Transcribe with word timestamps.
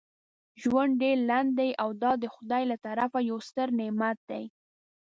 ژوند 0.61 0.91
ډیر 1.01 1.17
لنډ 1.29 1.49
دی 1.59 1.69
او 1.81 1.89
دا 2.03 2.11
دخدای 2.25 2.63
له 2.71 2.77
طرفه 2.85 3.19
یو 3.29 3.37
ستر 3.47 3.67
نعمت 3.79 4.17
دی. 4.29 4.43